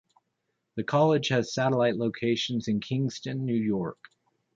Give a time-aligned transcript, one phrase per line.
[0.77, 3.99] The college has satellite locations in Kingston, New York.